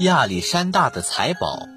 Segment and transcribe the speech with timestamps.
[0.00, 1.68] 亚历山大的财宝。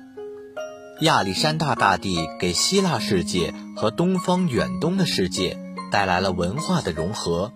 [1.02, 5.58] 亚历山大大帝给希腊世界和东方远东的世界
[5.91, 7.52] 带来了文化的融合，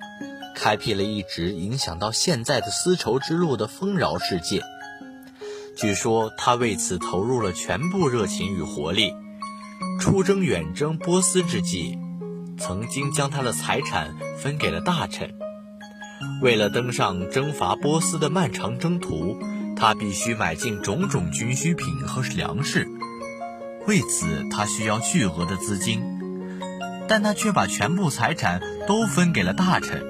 [0.56, 4.62] 开辟了一直影响到现在的丝绸之路的丰饶世界。
[5.78, 9.14] 据说他为此投入了全部热情与活力。
[10.02, 11.98] 出征远征波斯之际，
[12.58, 15.34] 曾经将他的财产分给了大臣。
[16.42, 19.38] 为了登上征伐波斯的漫长征途，
[19.80, 22.88] 他必须买进种种军需品和粮食。
[23.88, 26.04] 为此，他需要巨额的资金，
[27.08, 30.06] 但他却把全部财产都分给了大臣。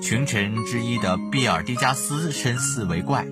[0.00, 3.26] 群臣之一的比尔迪加斯深思为怪，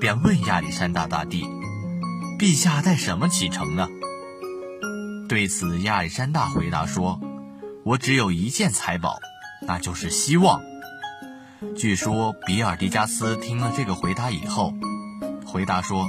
[0.00, 1.44] 便问亚历山大大帝
[2.40, 3.88] ：“陛下带什么启程呢？”
[5.28, 7.20] 对此，亚历山大回答说
[7.84, 9.18] ：“我只有一件财宝，
[9.66, 10.62] 那就是希望。”
[11.76, 14.72] 据说，比尔迪加斯听了这个回答以后，
[15.44, 16.06] 回答说。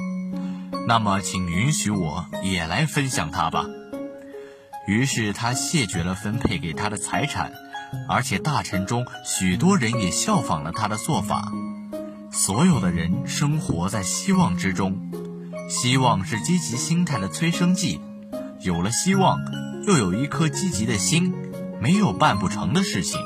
[0.88, 3.66] 那么，请允许我也来分享它吧。
[4.88, 7.52] 于是他谢绝了分配给他的财产，
[8.07, 11.52] 而且大臣中许多人也效仿了他的做法。
[12.31, 15.11] 所有的人生活在希望之中，
[15.69, 17.99] 希望是积极心态的催生剂。
[18.61, 19.38] 有了希望，
[19.85, 21.33] 又有一颗积极的心，
[21.81, 23.19] 没有办不成的事情。